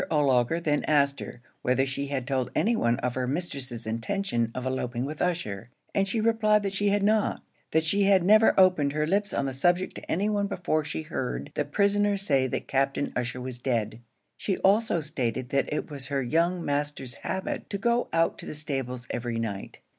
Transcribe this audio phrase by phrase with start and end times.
[0.09, 4.65] O'Laugher then asked her, whether she had told any one of her mistress's intention of
[4.65, 8.93] eloping with Ussher, and she replied that she had not that she had never opened
[8.93, 12.67] her lips on the subject to any one before she heard the prisoner say that
[12.67, 14.01] Captain Ussher was dead.
[14.37, 18.55] She also stated that it was her young master's habit to go out to the
[18.55, 19.81] stables every night.